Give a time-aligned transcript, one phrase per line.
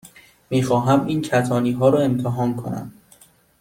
[0.49, 2.93] می خواهم این کتانی ها را امتحان کنم.